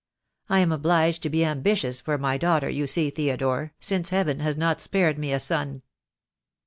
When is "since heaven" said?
3.79-4.39